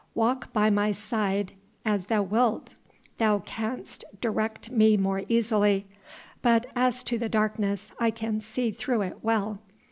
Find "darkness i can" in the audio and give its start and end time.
7.29-8.41